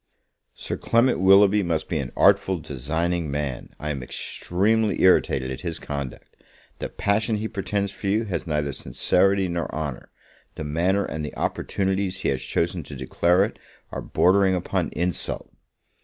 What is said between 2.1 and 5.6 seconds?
artful designing man: I am extremely irritated